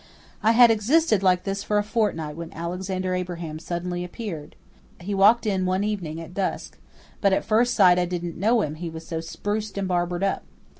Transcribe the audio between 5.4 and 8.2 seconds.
in one evening at dusk, but at first sight I